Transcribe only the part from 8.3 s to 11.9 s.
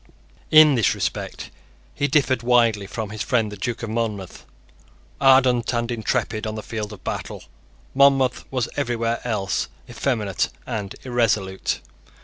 was everywhere else effeminate and irresolute.